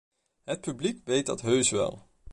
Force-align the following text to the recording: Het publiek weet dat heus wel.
Het 0.43 0.61
publiek 0.61 1.01
weet 1.05 1.25
dat 1.25 1.41
heus 1.41 1.69
wel. 1.69 2.07